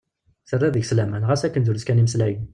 Terra 0.49 0.67
deg-s 0.73 0.91
laman 0.95 1.27
ɣas 1.29 1.41
akken 1.43 1.63
drus 1.65 1.83
kan 1.85 1.99
i 2.01 2.03
mmeslayen. 2.03 2.45